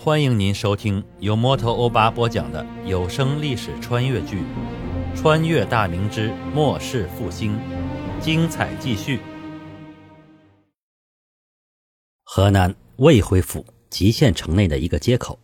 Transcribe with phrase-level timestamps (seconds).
[0.00, 4.42] 欢迎您收听由摩托欧巴播讲的有声历史穿越剧
[5.16, 7.58] 《穿越大明之末世复兴》，
[8.24, 9.18] 精彩继续。
[12.22, 15.36] 河南魏辉府吉县城内的一个街口，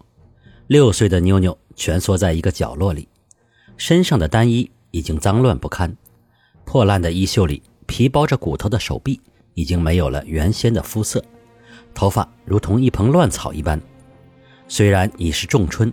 [0.69, 3.09] 六岁的妞妞蜷缩在一个角落里，
[3.77, 5.97] 身上的单衣已经脏乱不堪，
[6.65, 9.21] 破烂的衣袖里皮包着骨头的手臂
[9.55, 11.21] 已经没有了原先的肤色，
[11.93, 13.81] 头发如同一蓬乱草一般。
[14.77, 15.93] 虽然已是仲春，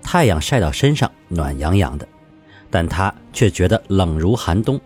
[0.00, 2.06] 太阳晒到身上暖洋洋的，
[2.70, 4.80] 但他却觉得冷如寒冬，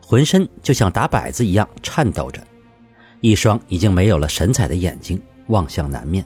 [0.00, 2.40] 浑身就像打摆子一样颤抖着。
[3.20, 6.24] 一双已经没有了神采的眼睛望向南面，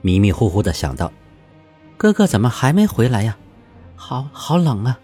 [0.00, 1.10] 迷迷糊糊地想到
[1.98, 3.36] ：“哥哥怎么还没回来呀？
[3.96, 5.00] 好好冷啊！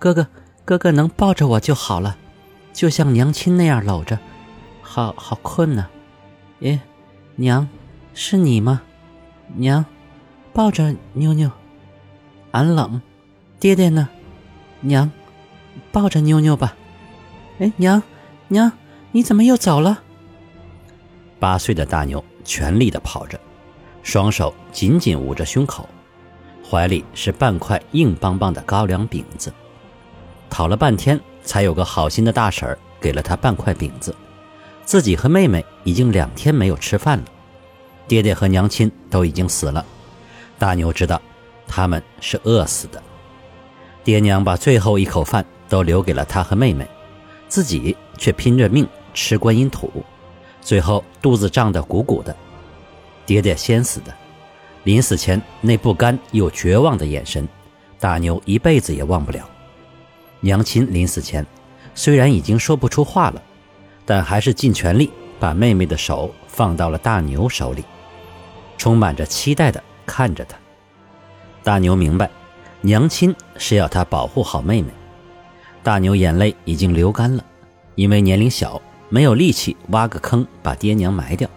[0.00, 0.26] 哥哥，
[0.64, 2.16] 哥哥能抱着我就好了，
[2.72, 4.18] 就像娘亲那样搂着，
[4.82, 5.86] 好好困呢。
[6.62, 6.80] 哎，
[7.36, 7.68] 娘，
[8.12, 8.82] 是你吗？
[9.54, 9.84] 娘。”
[10.52, 11.50] 抱着妞妞，
[12.50, 13.00] 俺冷。
[13.58, 14.08] 爹爹呢？
[14.80, 15.10] 娘，
[15.92, 16.76] 抱着妞妞吧。
[17.60, 18.02] 哎，娘，
[18.48, 18.72] 娘，
[19.12, 20.02] 你怎么又走了？
[21.38, 23.40] 八岁的大牛全力的跑着，
[24.02, 25.88] 双手紧紧捂着胸口，
[26.68, 29.52] 怀里是半块硬邦邦的高粱饼子。
[30.50, 34.14] 讨了半天，才有个好心的大婶儿给了他半块饼子。
[34.84, 37.24] 自己和妹妹已经两天没有吃饭了，
[38.08, 39.86] 爹爹和娘亲都已经死了。
[40.62, 41.20] 大牛知道，
[41.66, 43.02] 他们是饿死的。
[44.04, 46.86] 爹娘把最后一口饭都留给了他和妹妹，
[47.48, 49.90] 自己却拼着命吃观音土，
[50.60, 52.36] 最后肚子胀得鼓鼓的。
[53.26, 54.14] 爹爹先死的，
[54.84, 57.48] 临死前那不甘又绝望的眼神，
[57.98, 59.44] 大牛一辈子也忘不了。
[60.38, 61.44] 娘亲临死前，
[61.92, 63.42] 虽然已经说不出话了，
[64.06, 67.82] 但还是尽全力把妹妹的手放到了大牛手里，
[68.78, 69.82] 充满着期待的。
[70.06, 70.56] 看着他，
[71.62, 72.30] 大牛明白，
[72.80, 74.88] 娘亲是要他保护好妹妹。
[75.82, 77.44] 大牛眼泪已经流干了，
[77.94, 81.48] 因为年龄小，没有力气挖个坑把爹娘埋掉。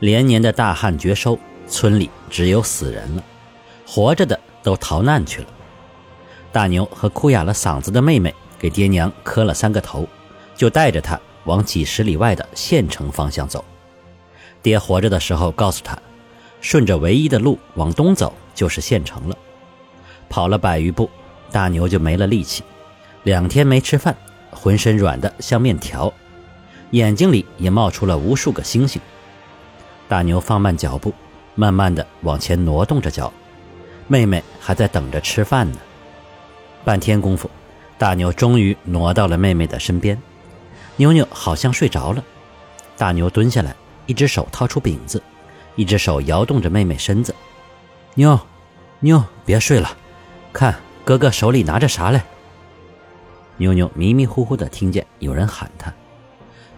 [0.00, 3.22] 连年的大旱绝收，村里只有死人了，
[3.86, 5.48] 活着的都逃难去了。
[6.52, 10.06] 大牛和哭哑了嗓子的妹妹给爹娘磕了三个头，
[10.54, 13.64] 就带着他往几十里外的县城方向走。
[14.62, 15.98] 爹活着的时候告诉他。
[16.60, 19.36] 顺着唯一的路往东走，就是县城了。
[20.28, 21.08] 跑了百余步，
[21.50, 22.62] 大牛就没了力气，
[23.22, 24.14] 两天没吃饭，
[24.50, 26.12] 浑身软得像面条，
[26.90, 29.00] 眼睛里也冒出了无数个星星。
[30.08, 31.14] 大牛放慢脚步，
[31.54, 33.32] 慢慢的往前挪动着脚。
[34.06, 35.78] 妹妹还在等着吃饭呢。
[36.84, 37.50] 半天功夫，
[37.98, 40.18] 大牛终于挪到了妹妹的身边。
[40.96, 42.24] 妞妞好像睡着了，
[42.96, 43.76] 大牛蹲下来，
[44.06, 45.22] 一只手掏出饼子。
[45.78, 47.32] 一只手摇动着妹妹身子，
[48.14, 48.36] 妞，
[48.98, 49.88] 妞，别睡了，
[50.52, 50.74] 看
[51.04, 52.20] 哥哥手里拿着啥嘞？
[53.58, 55.94] 妞妞迷迷糊糊的听见有人喊她，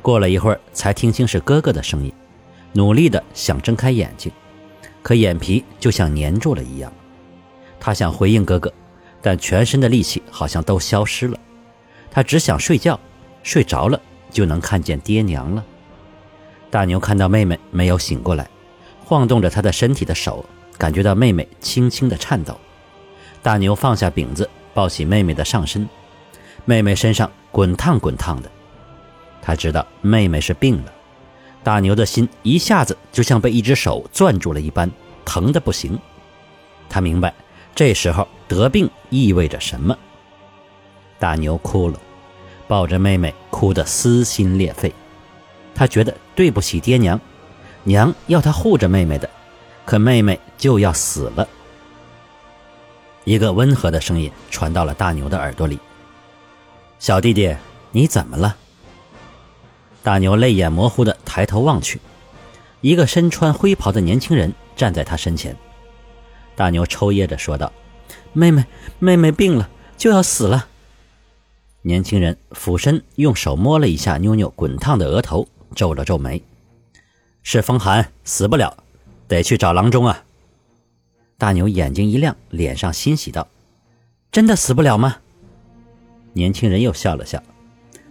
[0.02, 2.12] 过了一会儿才听清是哥哥的声音，
[2.74, 4.30] 努力的想睁开眼睛，
[5.02, 6.92] 可眼皮就像粘住了一样。
[7.80, 8.70] 他想回应哥哥，
[9.22, 11.38] 但全身的力气好像都消失了。
[12.10, 13.00] 他只想睡觉，
[13.42, 13.98] 睡着了
[14.30, 15.64] 就能看见爹娘了。
[16.68, 18.46] 大牛看到妹妹没有醒过来。
[19.10, 20.44] 晃动着他的身体的手，
[20.78, 22.56] 感觉到妹妹轻轻的颤抖。
[23.42, 25.88] 大牛放下饼子，抱起妹妹的上身，
[26.64, 28.48] 妹妹身上滚烫滚烫的。
[29.42, 30.92] 他知道妹妹是病了，
[31.64, 34.88] 大牛的心一下子就像被一只手攥住了一般，
[35.24, 35.98] 疼的不行。
[36.88, 37.34] 他明白，
[37.74, 39.98] 这时候得病意味着什么。
[41.18, 41.98] 大牛哭了，
[42.68, 44.94] 抱着妹妹哭得撕心裂肺。
[45.74, 47.20] 他觉得对不起爹娘。
[47.82, 49.28] 娘要他护着妹妹的，
[49.84, 51.48] 可妹妹就要死了。
[53.24, 55.78] 一个温和的声音传到了大牛的耳朵里
[56.98, 57.54] ：“小弟弟，
[57.90, 58.56] 你怎么了？”
[60.02, 62.00] 大牛泪眼模糊的抬头望去，
[62.80, 65.56] 一个身穿灰袍的年轻人站在他身前。
[66.56, 67.72] 大牛抽噎着说道
[68.32, 68.64] ：“妹妹，
[68.98, 70.66] 妹妹病了，就要死了。”
[71.82, 76.42] 年轻人俯身用手摸了一下妞妞滚烫的额头，皱了皱眉。
[77.42, 78.76] 是风寒，死不了，
[79.26, 80.24] 得去找郎中啊！
[81.38, 83.48] 大牛眼睛一亮，脸上欣喜道
[84.30, 85.16] ：“真的死不了吗？”
[86.34, 87.42] 年轻人又笑了笑：“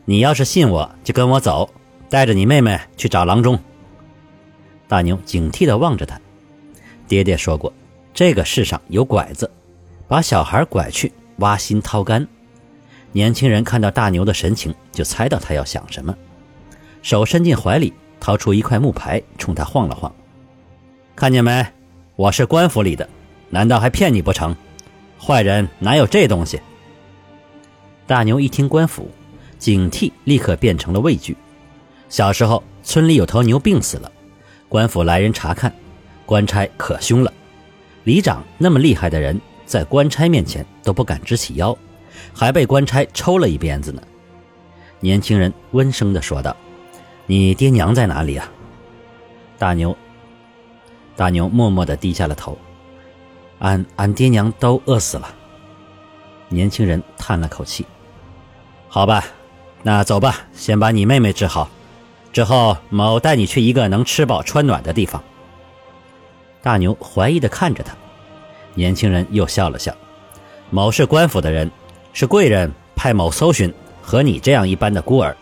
[0.05, 1.69] 你要是信我，就跟我走，
[2.09, 3.59] 带着你妹妹去找郎中。”
[4.89, 6.19] 大牛警惕地望着他，
[7.07, 7.71] 爹爹说过，
[8.13, 9.49] 这个世上有拐子，
[10.07, 12.27] 把小孩拐去，挖心掏肝。
[13.11, 16.17] 年轻人看到大牛的神情，就猜到他要想什么，
[17.03, 17.93] 手伸进怀里。
[18.19, 20.13] 掏出一块木牌，冲他晃了晃，
[21.15, 21.65] 看见没？
[22.15, 23.07] 我是官府里的，
[23.49, 24.55] 难道还骗你不成？
[25.21, 26.59] 坏人哪有这东西？
[28.05, 29.09] 大牛一听官府，
[29.57, 31.35] 警惕立刻变成了畏惧。
[32.09, 34.11] 小时候村里有头牛病死了，
[34.67, 35.73] 官府来人查看，
[36.25, 37.31] 官差可凶了。
[38.03, 41.77] 里长那么厉害的人，在官差面前都不敢直起腰，
[42.33, 44.01] 还被官差抽了一鞭子呢。
[44.99, 46.55] 年轻人温声地说道
[47.29, 48.49] ：“你爹娘在哪里啊？”
[49.59, 49.95] 大牛，
[51.15, 52.57] 大牛默默的低下了头。
[53.59, 55.31] 俺俺爹娘都饿死了。
[56.47, 57.85] 年轻人叹了口气
[58.89, 59.23] ：“好吧，
[59.83, 61.69] 那走吧，先把你妹妹治好，
[62.33, 65.23] 之后某带你去一个能吃饱穿暖的地方。”
[66.63, 67.93] 大牛怀疑的看着他，
[68.73, 69.93] 年轻人又笑了笑
[70.71, 71.69] ：“某是官府的人，
[72.11, 73.71] 是贵人派某搜寻
[74.01, 75.37] 和你这样一般的孤儿，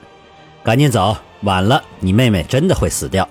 [0.63, 3.27] 赶紧走，晚了你妹妹真的会死掉。”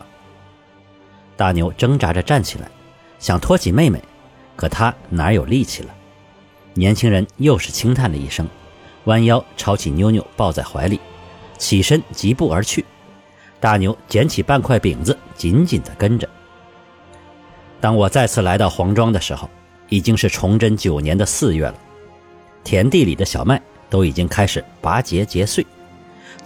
[1.36, 2.70] 大牛挣扎着站起来，
[3.18, 4.02] 想托起妹妹，
[4.56, 5.94] 可他哪有力气了？
[6.74, 8.48] 年轻人又是轻叹了一声，
[9.04, 11.00] 弯腰抄起妞妞抱在怀里，
[11.58, 12.84] 起身疾步而去。
[13.60, 16.28] 大牛捡起半块饼子，紧紧地跟着。
[17.80, 19.48] 当我再次来到黄庄的时候，
[19.88, 21.74] 已经是崇祯九年的四月了。
[22.64, 25.64] 田地里的小麦都已经开始拔节结穗，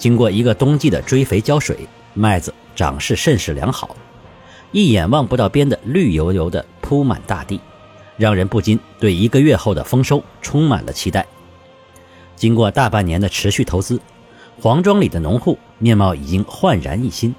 [0.00, 3.94] 经过一个冬季的追肥浇水，麦子长势甚是良好，
[4.72, 7.60] 一眼望不到边的绿油油的铺满大地，
[8.16, 11.26] 让人不禁对一个月后的丰收充满了期待。
[12.34, 14.00] 经过大半年的持续投资，
[14.58, 17.34] 黄庄里的农户面貌已经焕然一新，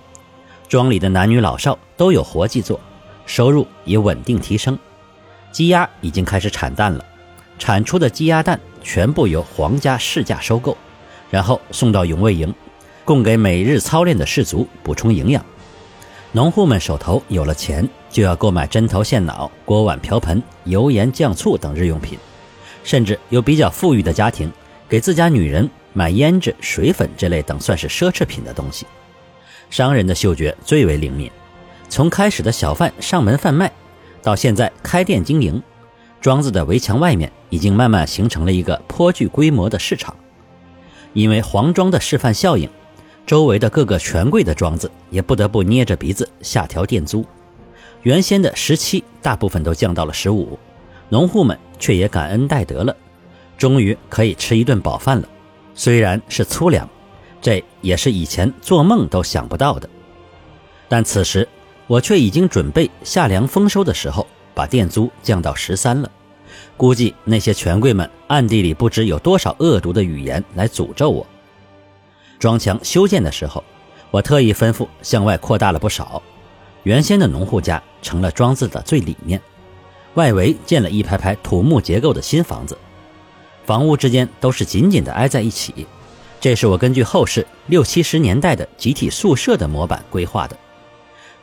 [0.70, 2.80] 庄里的男女老少都有活计做。
[3.26, 4.78] 收入也稳定提升，
[5.52, 7.04] 鸡鸭已经开始产蛋了，
[7.58, 10.78] 产出的鸡鸭蛋全部由皇家市价收购，
[11.32, 12.54] 然后送到永卫营，
[13.04, 15.44] 供给每日操练的士卒补充营养。
[16.34, 22.20] 农户们手头有了钱，就要购买针头线脑、锅碗瓢盆、油盐酱醋等日用品，
[22.84, 24.52] 甚至有比较富裕的家庭
[24.88, 28.86] 给自家女人买胭脂、水粉这类等算是奢侈品的东西。
[29.70, 31.32] 商人的嗅觉最为灵敏。
[31.90, 33.70] 从开始的小贩上门贩卖，
[34.22, 35.62] 到现在开店经营，
[36.22, 40.16] 庄子的围墙外面已经慢慢形成了一个颇具规模的市场。
[41.14, 42.70] 因为黄庄的示范效应，
[43.26, 47.26] 周围的各个权贵的庄子也不得不捏着鼻子下调店租。
[48.04, 50.58] 原先的十七大部分都降到了十五，
[51.10, 52.96] 农户们却也感恩戴德了，
[53.58, 55.28] 终于可以吃一顿饱饭了。
[55.76, 56.88] 虽然是粗粮，
[57.42, 59.90] 这也是以前做梦都想不到的。
[60.88, 61.48] 但此时。
[61.88, 66.10] 我却已经准备夏粮丰收的时候，把店租降到十三了。
[66.82, 71.24] 估计那些权贵们暗地里不知有多少恶毒的语言来诅咒我。
[72.40, 73.64] 庄墙修建的时候，
[74.10, 76.20] 我特意吩咐向外扩大了不少。
[76.82, 79.40] 原先的农户家成了庄子的最里面，
[80.16, 82.76] 外围建了一排排土木结构的新房子，
[83.64, 85.86] 房屋之间都是紧紧的挨在一起。
[86.40, 90.58] 这是我根据后世六七十年代的集体宿舍的模板规划的。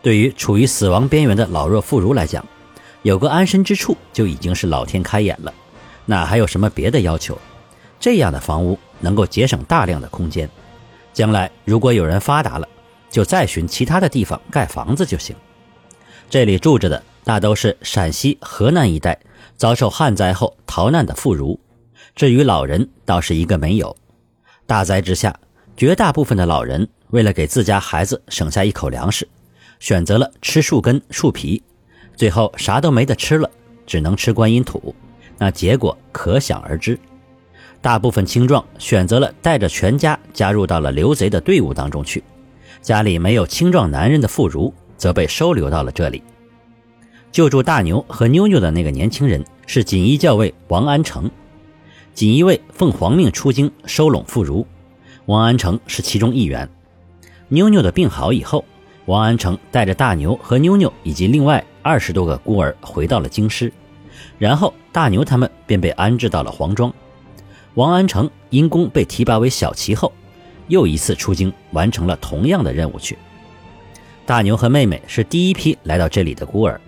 [0.02, 2.44] 对于处于死亡边缘的老弱妇孺来讲，
[3.08, 5.54] 有个安身之处就已经是老天开眼了，
[6.04, 7.38] 哪还有什么别的要求？
[7.98, 10.46] 这样的房屋能够节省大量的空间，
[11.14, 12.68] 将来如果有人发达了，
[13.08, 15.34] 就再寻其他的地方盖房子就行。
[16.28, 19.18] 这里住着的大都是陕西、河南一带
[19.56, 21.58] 遭受旱灾后逃难的妇孺，
[22.14, 23.96] 至于老人倒是一个没有。
[24.66, 25.34] 大灾之下，
[25.78, 29.26] 绝大部分的老人为了给自家孩子省下一口粮食。
[29.80, 31.62] 选择了吃树根、树皮，
[32.18, 33.48] 最后啥都没得吃了，
[33.86, 34.92] 只能吃观音土，
[35.38, 36.98] 那结果可想而知。
[37.80, 42.24] 大部分青壮选择了带着全家加入到了刘贼的队伍当中去，
[42.82, 46.20] 家里没有青壮男人的妇孺则被收留到了这里。
[47.30, 51.30] 救助大牛和妞妞的那个年轻人是锦衣教尉王安成，
[52.14, 54.66] 锦衣卫奉皇命出京收拢妇孺，
[55.26, 56.68] 王安成是其中一员。
[57.46, 58.64] 妞妞的病好以后。
[59.08, 63.72] 王安成带着大牛和妞妞以及另外二十多个孤儿回到了京师，
[64.38, 66.92] 然后大牛他们便被安置到了黄庄。
[67.72, 70.12] 王安成因功被提拔为小旗后，
[70.66, 73.16] 又一次出京完成了同样的任务去。
[74.26, 76.78] 大牛和妹妹是第一批来到这里的孤儿，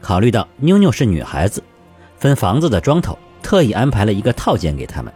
[0.00, 1.60] 考虑到妞妞是女孩子，
[2.18, 5.12] 分房子的庄头特意安排了一个套间给他们，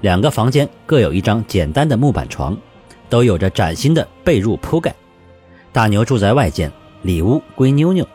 [0.00, 2.56] 两个房间各有一张简单的木板床，
[3.10, 4.94] 都有着崭新的被褥铺盖。
[5.72, 6.72] 大牛住在外间，
[7.02, 8.06] 里屋归妞妞。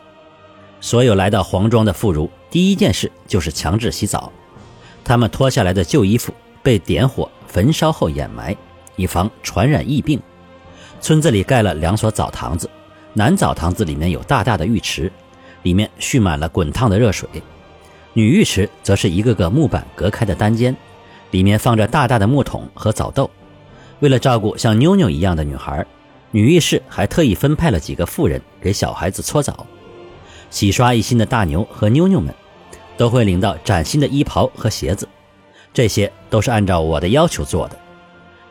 [0.80, 4.30] 所有来到黄庄的妇孺，第一件事就是强制洗澡。
[5.02, 6.32] 他们脱下来的旧衣服
[6.62, 8.56] 被点火焚烧后掩埋，
[8.96, 10.20] 以防传染疫病。
[11.00, 12.68] 村子里盖了两所澡堂子，
[13.12, 15.10] 男澡堂子里面有大大的浴池，
[15.62, 17.28] 里面蓄满了滚烫的热水；
[18.12, 20.74] 女浴池则是一个个木板隔开的单间，
[21.30, 23.30] 里面放着大大的木桶和澡豆。
[24.00, 25.86] 为了照顾像妞妞一样的女孩，
[26.34, 29.64] 女浴室还特意分派了几个妇人给小孩子搓澡。
[30.50, 32.34] 洗刷一新的大牛和妞妞们，
[32.96, 35.08] 都会领到崭新的衣袍和鞋子，
[35.72, 37.78] 这些都是按照我的要求做的。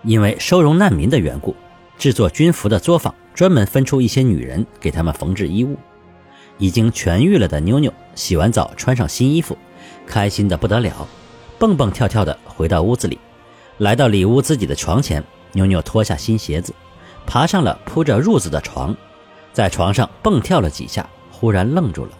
[0.03, 1.53] 因为收容难民的缘故，
[1.97, 5.75] 制作军服的作坊专门分出一些女人给他们缝制衣物。
[6.57, 9.57] 已经痊愈了的妞妞洗完澡，穿上新衣服，
[10.07, 11.05] 开心的不得了，
[11.59, 13.19] 蹦蹦跳跳的回到屋子里，
[13.79, 15.21] 来到里屋自己的床前，
[15.51, 16.73] 妞妞脱下新鞋子，
[17.25, 18.95] 爬上了铺着褥子的床，
[19.51, 22.11] 在床上蹦跳了几下，忽然愣住了。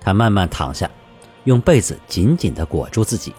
[0.00, 0.90] 他慢慢躺下，
[1.44, 3.34] 用被子紧紧地裹住自己，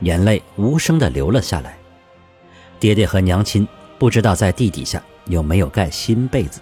[0.00, 1.78] 眼泪无声地流了下来。
[2.78, 3.66] 爹爹和娘亲
[3.98, 6.60] 不知道在地底下有没有盖新被子。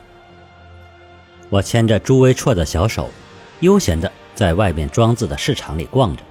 [1.49, 3.09] 我牵着朱微绰的小手，
[3.61, 6.23] 悠闲地在外面庄子的市场里逛着。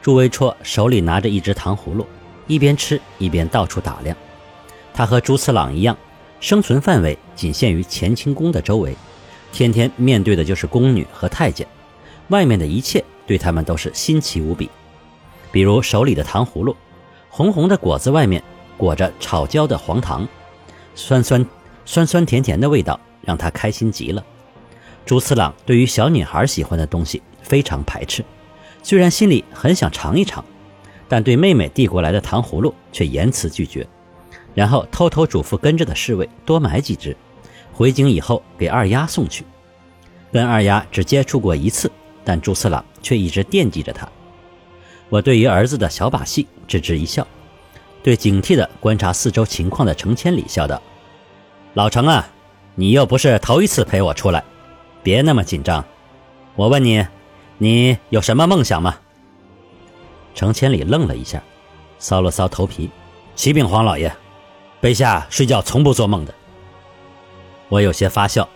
[0.00, 2.06] 朱微绰手里拿着一只糖葫芦，
[2.46, 4.16] 一边吃一边到处打量。
[4.94, 5.96] 他和朱次郎一样，
[6.40, 8.96] 生存范围仅限于乾清宫的周围，
[9.52, 11.66] 天天面对的就是宫女和太监，
[12.28, 14.70] 外面的一切对他们都是新奇无比。
[15.50, 16.76] 比如手里的糖葫芦，
[17.28, 18.42] 红红的果子外面。
[18.78, 20.24] 裹着炒焦的黄糖，
[20.94, 21.44] 酸酸
[21.84, 24.24] 酸酸甜甜的味道让他开心极了。
[25.04, 28.24] 朱次郎对于小女孩喜欢的东西非常排斥，
[28.84, 30.44] 虽然心里很想尝一尝，
[31.08, 33.84] 但对妹妹递过来的糖葫芦却严词拒绝，
[34.58, 37.16] 然后偷偷嘱咐跟着的侍卫多买几只，
[37.72, 39.44] 回京以后给二丫送去。
[40.32, 41.88] 跟二丫只接触过一次，
[42.24, 44.08] 但朱次郎却一直惦记着她。
[45.10, 47.24] 我对于儿子的小把戏只知一笑。
[48.02, 50.82] 对警惕地观察四周情况的程千里笑道
[51.74, 52.28] ：“老程啊，
[52.74, 54.42] 你又不是头一次陪我出来，
[55.04, 55.84] 别那么紧张。
[56.56, 57.06] 我问你，
[57.58, 58.96] 你有什么梦想吗？”
[60.34, 61.40] 程千里愣了一下，
[62.00, 62.90] 搔了搔头皮
[63.36, 64.12] ：“启禀黄老爷，
[64.80, 66.34] 卑下睡觉从不做梦的。”
[67.68, 68.48] 我有些发笑：“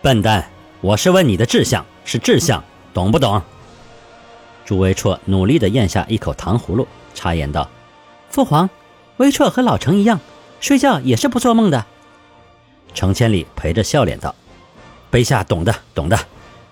[0.00, 0.50] 笨蛋，
[0.80, 2.62] 我是问你的志向，是志向，
[2.94, 3.42] 懂不懂？”
[4.64, 7.68] 朱维绰努力地咽下一口糖葫芦，插言道。
[8.30, 8.68] 父皇，
[9.16, 10.20] 微绰和老程一样，
[10.60, 11.84] 睡觉也是不做梦的。
[12.94, 14.34] 程千里陪着笑脸道
[15.10, 16.18] ：“卑下懂的，懂的。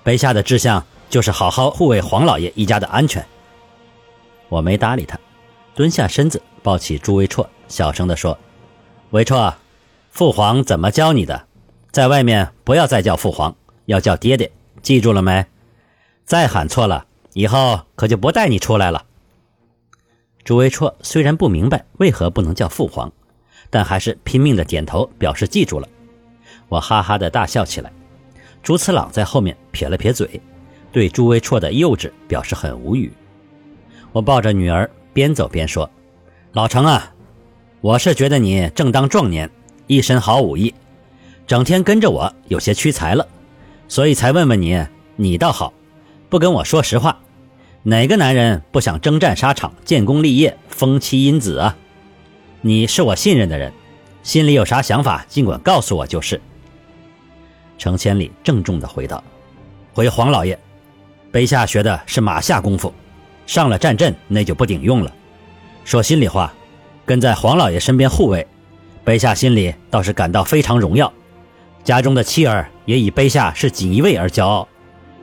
[0.05, 3.27] 卑下的志向就是好好护卫黄老爷一家的安全。”
[4.49, 5.19] 我没搭理他，
[5.75, 8.39] 蹲下身子抱起朱威绰，小声地说
[9.17, 9.55] ：“韦绰，
[10.11, 11.47] 父皇怎么教你的？
[11.91, 13.57] 在外面不要再叫父皇，
[13.87, 15.47] 要叫爹爹，记住了没？
[16.27, 19.07] 再喊错了，以后可就不带你出来了。”
[20.45, 23.11] 朱维绰虽然不明白为何不能叫父皇，
[23.71, 25.89] 但还是拼命的点头表示记住了。
[26.69, 27.91] 我哈哈的大笑起来。
[28.63, 30.39] 朱次郎在后面撇了撇嘴，
[30.93, 33.11] 对朱维绰的幼稚表示很无语。
[34.13, 35.89] 我抱着女儿边走边说
[36.53, 37.15] ：“老程啊，
[37.87, 39.49] 我是觉得你正当壮年，
[39.87, 40.75] 一身好武艺，
[41.47, 43.29] 整天跟着我有些屈才了，
[43.87, 44.85] 所以才问问你。
[45.15, 45.73] 你倒好，
[46.29, 47.17] 不跟我说实话。”
[47.85, 51.77] 哪个男人不想征战沙场、建功立业、封妻荫子啊？
[52.61, 53.73] 你是我信任的人，
[54.25, 56.41] 心里有啥想法，尽管告诉我就是。
[57.79, 59.23] 程千里郑重地回道
[59.95, 60.59] ：“回黄老爷，
[61.33, 62.93] 卑下学的是马下功夫，
[63.47, 65.15] 上了战阵那就不顶用了。
[65.85, 66.53] 说心里话，
[67.07, 68.47] 跟在黄老爷身边护卫，
[69.05, 71.11] 卑下心里倒是感到非常荣耀。
[71.83, 74.69] 家中的妻儿也以卑下是锦衣卫而骄傲。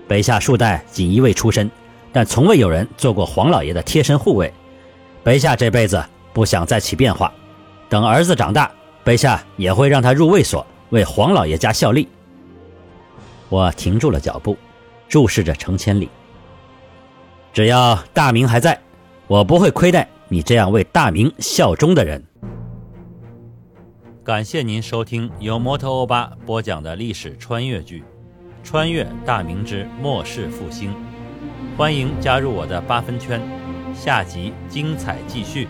[0.08, 1.70] 卑下数代锦衣卫出身。”
[2.16, 4.54] 但从未有人做过黄老爷的贴身护卫，
[5.26, 7.34] 卑下这辈子不想再起变化。
[7.90, 8.70] 等儿子长大，
[9.04, 12.08] 卑下也会让他入卫所，为黄老爷家效力。
[13.50, 14.56] 我停住了脚步，
[15.10, 16.08] 注视着程千里。
[17.52, 18.80] 只要大明还在，
[19.26, 22.24] 我不会亏待你这样为大明效忠的人。
[24.24, 28.00] 感谢您收听由摩托欧巴播讲的历史穿越剧
[28.64, 30.90] 《穿越大明之末世复兴》。
[31.78, 33.40] 欢迎加入我的八分圈，
[33.94, 35.68] 下集精彩继续。